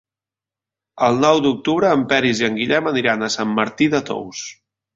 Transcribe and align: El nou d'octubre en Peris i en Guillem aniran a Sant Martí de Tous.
El 1.07 1.19
nou 1.25 1.41
d'octubre 1.47 1.93
en 1.99 2.07
Peris 2.15 2.43
i 2.45 2.49
en 2.49 2.59
Guillem 2.63 2.91
aniran 2.95 3.23
a 3.23 3.31
Sant 3.37 3.55
Martí 3.61 3.93
de 3.97 4.05
Tous. 4.13 4.45